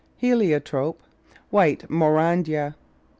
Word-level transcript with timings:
Heliotrope. 0.17 0.97
White 1.51 1.87
Maurandya. 1.87 2.73